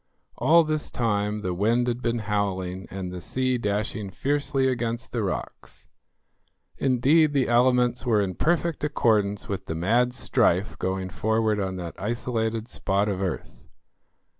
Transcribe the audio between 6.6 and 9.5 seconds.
indeed, the elements were in perfect accordance